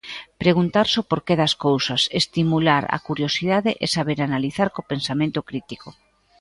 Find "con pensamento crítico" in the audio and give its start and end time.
4.75-5.89